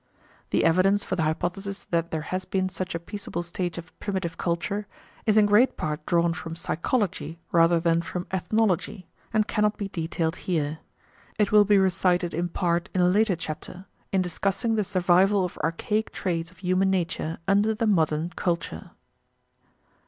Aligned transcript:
The 0.49 0.65
evidence 0.65 1.03
for 1.03 1.15
the 1.15 1.21
hypothesis 1.21 1.83
that 1.91 2.09
there 2.09 2.23
has 2.23 2.43
been 2.43 2.69
such 2.69 2.95
a 2.95 2.99
peaceable 2.99 3.43
stage 3.43 3.77
of 3.77 3.93
primitive 3.99 4.35
culture 4.35 4.87
is 5.27 5.37
in 5.37 5.45
great 5.45 5.77
part 5.77 6.03
drawn 6.07 6.33
from 6.33 6.55
psychology 6.55 7.39
rather 7.51 7.79
than 7.79 8.01
from 8.01 8.25
ethnology, 8.33 9.05
and 9.31 9.47
cannot 9.47 9.77
be 9.77 9.89
detailed 9.89 10.37
here. 10.37 10.79
It 11.37 11.51
will 11.51 11.65
be 11.65 11.77
recited 11.77 12.33
in 12.33 12.49
part 12.49 12.89
in 12.95 13.01
a 13.01 13.07
later 13.07 13.35
chapter, 13.35 13.85
in 14.11 14.23
discussing 14.23 14.73
the 14.73 14.83
survival 14.83 15.45
of 15.45 15.59
archaic 15.59 16.11
traits 16.11 16.49
of 16.49 16.57
human 16.57 16.89
nature 16.89 17.37
under 17.47 17.75
the 17.75 17.85
modern 17.85 18.31
culture. 18.35 18.89